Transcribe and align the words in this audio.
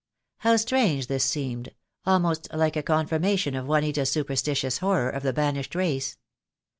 How 0.39 0.55
strange 0.57 1.05
this 1.05 1.23
seemed, 1.23 1.75
almost 2.07 2.51
like 2.51 2.75
a 2.75 2.81
confirmation 2.81 3.53
of 3.53 3.67
Juanita's 3.67 4.09
super 4.09 4.33
stitious 4.33 4.79
horror 4.79 5.11
of 5.11 5.21
the 5.21 5.31
banished 5.31 5.75
race. 5.75 6.17